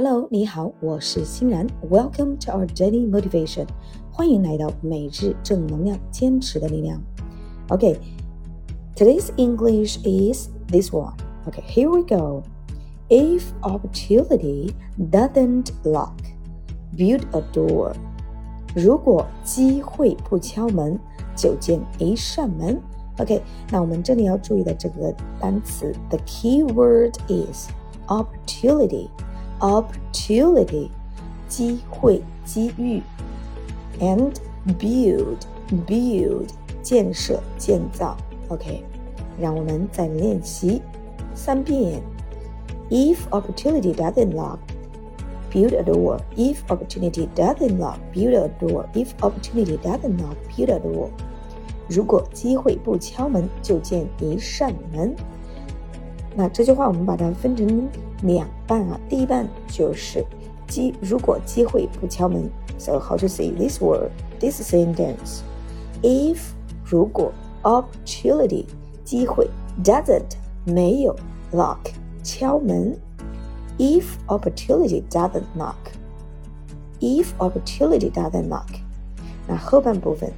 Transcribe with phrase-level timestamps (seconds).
[0.00, 1.66] Hello，你好，我是欣然。
[1.90, 3.66] Welcome to our daily motivation，
[4.12, 7.02] 欢迎来到每日正能量，坚持的力量。
[7.66, 11.14] Okay，today's English is this one.
[11.46, 12.44] Okay, here we go.
[13.08, 14.72] If opportunity
[15.10, 16.14] doesn't lock,
[16.96, 17.94] build a door.
[18.76, 20.96] 如果机会不敲门，
[21.34, 22.80] 就建一扇门。
[23.18, 23.42] OK，
[23.72, 27.68] 那我们这里要注意的这个单词，the key word is
[28.06, 29.08] opportunity。
[29.62, 30.88] opportunity
[31.48, 33.02] 机会机遇，
[34.00, 34.32] and
[34.78, 35.38] build
[35.86, 36.48] build
[36.82, 38.16] 建设建造。
[38.48, 38.82] OK，
[39.38, 40.80] 让我们再练习
[41.34, 42.02] 三遍。
[42.90, 44.58] If opportunity doesn't knock,
[45.52, 46.20] build a door.
[46.36, 48.86] If opportunity doesn't knock, build a door.
[48.94, 51.10] If opportunity doesn't knock, build a door.
[51.88, 55.14] 如果机会不敲门，就建一扇门。
[56.36, 57.88] 那这句话我们把它分成
[58.22, 60.24] 两半啊，第一半就是
[60.66, 66.38] 机，如果机会不敲门，so how to say this word this sentence？If
[66.84, 68.66] 如果 opportunity
[69.04, 69.48] 机会
[69.82, 71.16] doesn't 没有
[71.52, 71.78] knock
[72.22, 72.96] 敲门，
[73.78, 78.68] if opportunity doesn't knock，if opportunity doesn't knock，
[79.46, 80.30] 那后半部分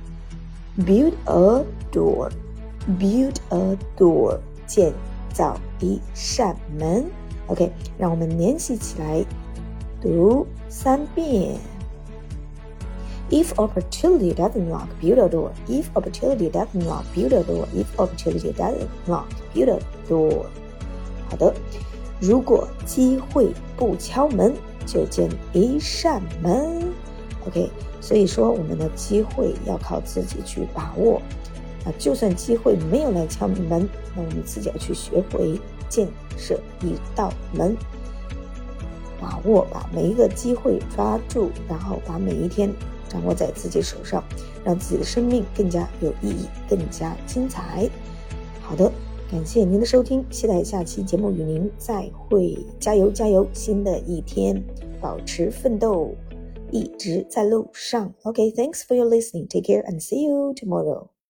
[0.79, 4.93] build a door，build a door 建。
[5.36, 7.06] 造一扇门。
[7.48, 9.24] OK，让我们联系起来，
[10.02, 11.58] 读三遍。
[13.30, 15.50] If opportunity doesn't knock, build a door.
[15.68, 17.66] If opportunity doesn't knock, build a door.
[17.76, 20.46] If opportunity doesn't knock, build a door.
[21.30, 21.54] 好的，
[22.22, 24.54] 如果机会不敲门，
[24.86, 26.84] 就建一扇门。
[27.48, 31.22] OK，所以说我们的机会要靠自己去把握。
[31.86, 37.78] 啊，就算机会没有来敲门，那我们自己要去学会建设一道门，
[39.22, 42.74] 把握把每一个机会抓住，然后把每一天
[43.08, 44.24] 掌握在自己手上，
[44.64, 47.88] 让自己的生命更加有意义，更加精彩。
[48.62, 48.92] 好的，
[49.32, 53.48] 感谢您的收听，期待下期节目与您再会，加油加油！
[53.54, 54.64] 新的一天，
[55.00, 56.16] 保持奋斗，
[56.72, 58.12] 一直在路上。
[58.24, 59.48] OK，thanks for your listening.
[59.48, 61.15] Take care and see you tomorrow.